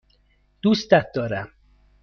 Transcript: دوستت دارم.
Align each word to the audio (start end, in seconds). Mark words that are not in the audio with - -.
دوستت 0.61 1.11
دارم. 1.15 1.47